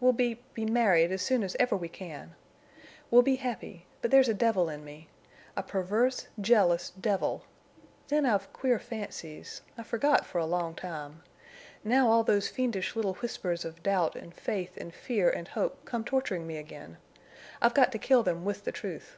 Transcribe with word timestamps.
We'll 0.00 0.12
be—be 0.12 0.64
married 0.64 1.12
as 1.12 1.22
soon 1.22 1.44
as 1.44 1.56
ever 1.60 1.76
we 1.76 1.88
can. 1.88 2.34
We'll 3.12 3.22
be 3.22 3.36
happy—but 3.36 4.10
there's 4.10 4.28
a 4.28 4.34
devil 4.34 4.68
in 4.68 4.84
me. 4.84 5.08
A 5.56 5.62
perverse, 5.62 6.26
jealous 6.40 6.90
devil! 7.00 7.44
Then 8.08 8.26
I've 8.26 8.52
queer 8.52 8.80
fancies. 8.80 9.62
I 9.78 9.84
forgot 9.84 10.26
for 10.26 10.38
a 10.38 10.46
long 10.46 10.74
time. 10.74 11.22
Now 11.84 12.10
all 12.10 12.24
those 12.24 12.48
fiendish 12.48 12.96
little 12.96 13.14
whispers 13.22 13.64
of 13.64 13.84
doubt 13.84 14.16
and 14.16 14.34
faith 14.34 14.76
and 14.78 14.92
fear 14.92 15.30
and 15.30 15.46
hope 15.46 15.84
come 15.84 16.02
torturing 16.04 16.44
me 16.44 16.56
again. 16.56 16.96
I've 17.62 17.74
got 17.74 17.92
to 17.92 17.98
kill 18.00 18.24
them 18.24 18.44
with 18.44 18.64
the 18.64 18.72
truth." 18.72 19.16